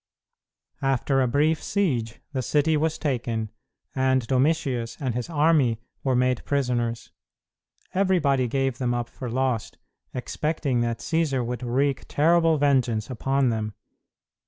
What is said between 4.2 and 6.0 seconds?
Domitius and his army